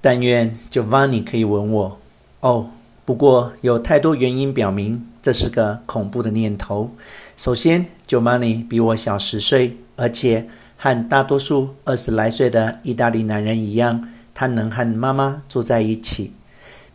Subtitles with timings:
[0.00, 1.98] 但愿 Giovanni 可以吻我。
[2.40, 2.70] 哦，
[3.04, 6.90] 不过有太多原因表明这是个恐怖的念头。
[7.36, 16.32] 首先，Giovanni 比我小十岁，而且和大多数二十来岁的意大利男人一样，他能和妈妈住在一起。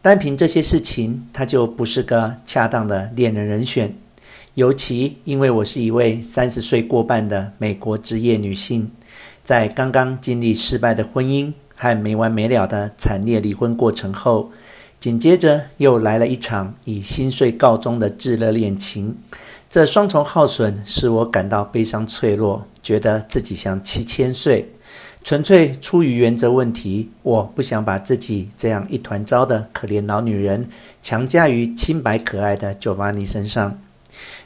[0.00, 3.94] 单凭这些事情，他就不是个恰当的恋人人选。
[4.54, 8.90] 尤其因为我是一位三十岁过半的美国职业女性，
[9.42, 14.52] 在刚刚经历失败的婚姻和没完没了的惨烈离婚过程后，
[15.00, 19.16] 紧接着又来了一场以心碎告终的炙热恋情。
[19.68, 24.72] 这双重耗损使我感到悲伤脆弱，觉得自己像七千岁。
[25.24, 30.68] 纯粹出于原则问题，我不想把自己这样一团糟的可怜老女人
[31.00, 33.80] 强加于清白可爱的 Giovanni 身上。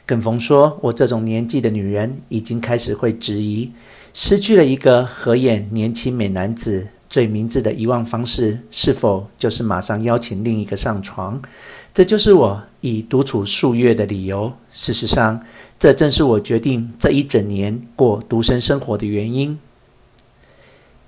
[0.07, 3.71] 更甭说，我这种年纪的女人已经开始会质疑：
[4.11, 6.87] 失去了一个合眼年轻美男子，
[7.17, 11.41] 最明智的遗忘方式是否就是马上邀请另一个上床？
[11.91, 14.53] 这就是我已独处数月的理由。
[14.69, 15.41] 事实上，
[15.79, 19.57] 这正是我决定这一整年过独身生活的原因。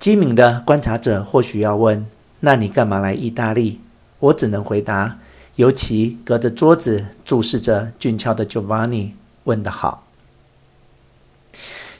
[0.00, 2.04] 机敏的观察者或许要问
[2.40, 3.78] ：“那你干嘛来意大利？”
[4.18, 5.16] 我只能回答
[5.54, 9.12] ：“尤其隔着桌子注视着俊俏的 Giovanni，
[9.44, 10.08] 问得好。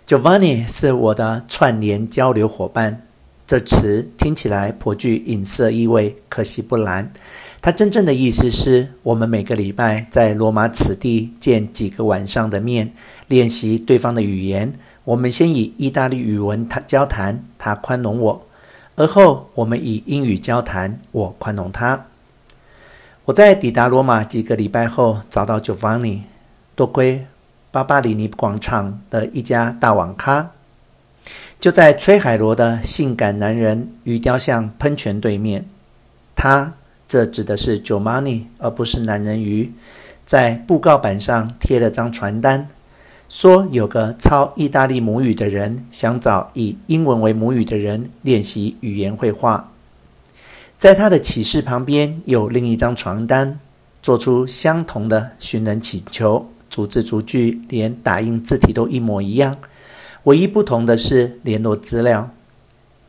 [0.05, 3.07] ”Giovanni 是我的串联交流伙伴，
[3.51, 7.13] 这词听起来颇具隐色意味，可惜不然。
[7.61, 12.93] 它真正的意思是我们每个礼拜在罗马此地见几个晚上的面，
[13.27, 14.73] 练习对方的语言。
[15.03, 18.41] 我们先以意大利语文他交谈，他宽容我；
[18.95, 22.07] 而后我们以英语交谈，我宽容他。
[23.25, 26.21] 我在抵达罗马几个礼拜后，找到 Giovanni，
[26.77, 27.27] 多亏
[27.73, 30.53] 巴巴里尼广场的一家大网咖，
[31.61, 35.67] 就在崔海罗的性感男人鱼雕像喷泉对面。
[36.35, 36.73] 他，
[37.07, 39.71] 这指的是 Giovanni，而不是男人鱼，
[40.25, 42.69] 在布告板上贴了张传单。
[43.29, 49.71] 说有个操意大利母语的人想找以英文为母语的人练习语言会话。
[50.79, 53.61] 在他的启示旁边有另一张传单，
[54.03, 59.59] 做出相同的寻人请求，逐字逐句，连打印字体都一模一样。
[60.25, 62.31] 唯一不同的是联络资料。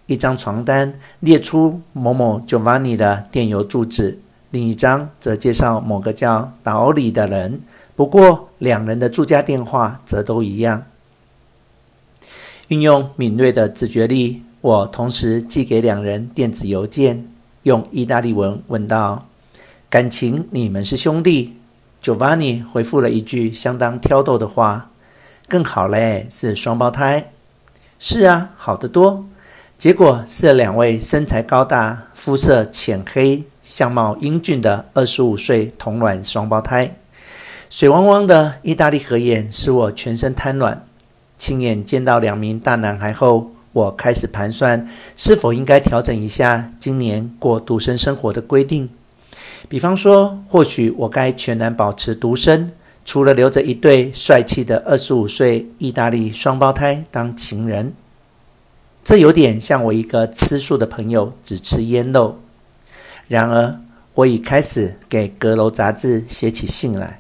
[0.08, 7.62] 一张床单列出某某 Giovanni 的电邮住址，另一张则介绍某个叫岛里的人。
[7.96, 10.84] 不过，两人的住家电话则都一样。
[12.70, 17.28] 运用敏锐的直觉力，我同时寄给两人电子邮件，
[17.64, 19.28] 用意大利文问道
[19.90, 21.58] ：“感情你们是兄弟
[22.02, 24.91] ？”Giovanni 回复了一句相当挑逗的话
[25.52, 27.34] ：“更好嘞，是双胞胎。
[28.00, 29.26] ”“是啊，好得多。”
[29.78, 36.96] 结果是两位身材高大、肤色浅黑、相貌英俊的二十五岁同卵双胞胎。
[37.70, 40.84] 水汪汪的意大利合眼使我全身瘫软。
[41.38, 44.88] 亲眼见到两名大男孩后，我开始盘算
[45.18, 48.90] 是否应该调整一下今年过独身生活的规定。
[49.68, 52.72] 比方说，或许我该全然保持独身，
[53.12, 57.94] 除了留着一对帅气的二十五岁意大利双胞胎当情人。
[59.04, 62.40] 这有点像我一个吃素的朋友只吃腌肉。
[63.28, 63.82] 然而，
[64.14, 67.20] 我已开始给阁楼杂志写起信来。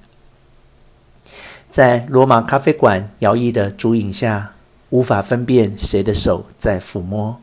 [1.69, 4.53] 在罗马咖啡馆摇曳的烛影下，
[4.91, 7.37] 无法分辨谁的手在抚摸。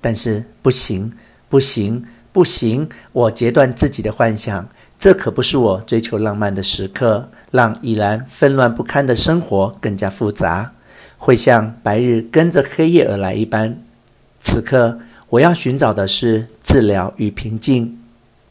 [0.00, 1.12] 但是不行，
[1.48, 2.88] 不行，不行！
[3.12, 4.68] 我截断自己的幻想，
[5.02, 10.74] 这可不是我追求浪漫的时刻，让已然纷乱不堪的生活更加复杂，
[11.18, 13.82] 会像白日跟着黑夜而来一般。
[14.40, 18.00] 此刻，我要寻找的是治疗与平静，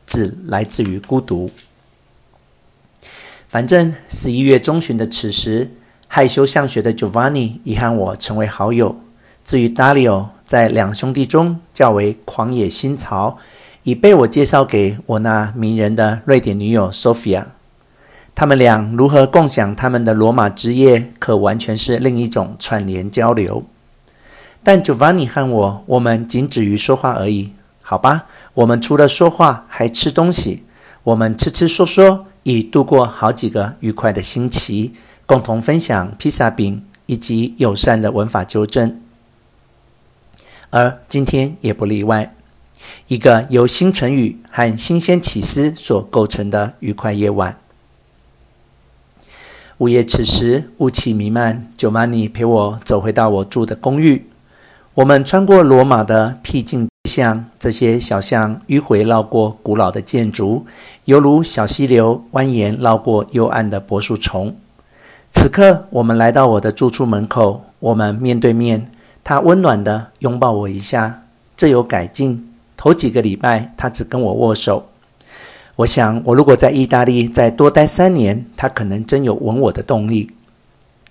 [0.06, 1.50] 只来自于孤独。
[3.48, 5.72] 反正十一月中旬的此时，
[6.10, 8.98] 害羞向学的 Giovanni 已和我成为好友。
[9.46, 13.38] 至于 Dario，在两兄弟中较为狂野新潮，
[13.84, 17.46] 已被我介绍给我那迷人的瑞典女友 Sophia。
[18.34, 23.66] 他们俩如何共享他们的罗马之夜，可完全是另一种串联交流。
[24.64, 27.52] 但 Giovanni 和我，我们仅止于说话而已。
[27.82, 30.64] 好吧，我们除了说话还吃东西，
[31.04, 32.28] 我们吃吃说说。
[32.44, 34.96] 已度过好几个愉快的星期，
[35.28, 39.00] 共同分享披萨饼以及友善的文法纠正，
[40.72, 42.34] 而今天也不例外。
[43.08, 47.58] 一个由新成语和新鲜起司所构成的愉快夜晚。
[49.78, 54.28] 午夜此时，雾气弥漫，Giovanni 陪我走回到我住的公寓。
[54.94, 56.88] 我们穿过罗马的僻静。
[57.10, 60.68] 巷这些小巷迂回绕过古老的建筑，
[61.06, 64.56] 犹如小溪流蜿蜒绕过幽暗的柏树丛。
[65.32, 68.92] 此刻，我们来到我的住处门口，我们面对面。
[69.24, 71.24] 他温暖地拥抱我一下，
[71.58, 72.51] 这有改进。
[72.82, 74.90] 头几个礼拜，他只跟我握手。
[75.76, 80.32] 我想，我如果在意大利再多待三年，他可能真有吻我的动力。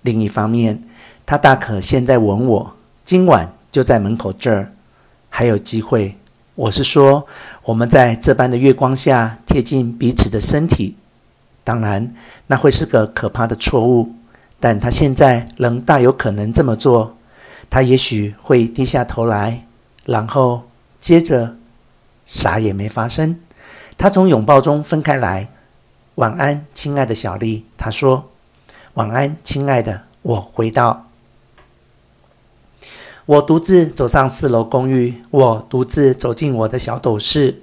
[0.01, 0.83] 另一方面，
[1.25, 2.75] 他大可现在吻我，
[3.05, 4.73] 今晚就在门口这儿，
[5.29, 6.13] 还有机会。
[6.55, 7.25] 我是说，
[7.63, 10.97] 我们在这般的月光下贴近彼此的身体。
[11.63, 12.13] 当然，
[12.47, 14.13] 那会是个可怕的错误，
[14.59, 17.15] 但他现在仍大有可能这么做。
[17.69, 19.65] 他也许会低下头来，
[20.05, 20.63] 然后
[20.99, 21.55] 接着
[22.25, 23.39] 啥也没发生。
[23.97, 25.49] 他从拥抱中分开来。
[26.15, 27.65] 晚安，亲爱的小丽。
[27.77, 28.29] 他说
[28.95, 31.07] ：“晚安，亲爱的。”我回道。
[33.25, 35.15] 我独自走上四楼公寓。
[35.31, 37.61] 我独自走进我的小斗室，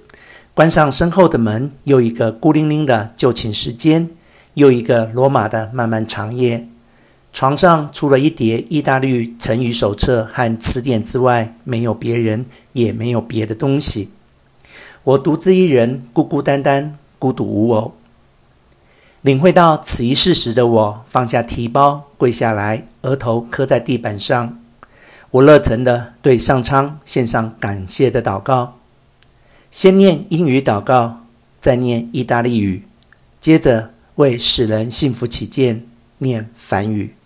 [0.54, 1.70] 关上身后的门。
[1.84, 4.10] 又一个孤零零的就寝时间，
[4.54, 6.66] 又一个罗马的漫漫长夜。
[7.32, 14.10] 床上除了一叠意大利成语手册和词典之外，没有别人，也没有别的东西。
[15.04, 17.94] 我独自一人，孤孤单单，孤独无偶。
[19.22, 24.58] 领会到此一事实的我，放下提包，跪下来，额头磕在地板上。
[25.30, 28.78] 我热诚地对上苍献上感谢的祷告，
[29.70, 31.24] 先念英语祷告，
[31.60, 32.84] 再念意大利语，
[33.40, 35.86] 接着为使人幸福起见，
[36.18, 37.17] 念梵语。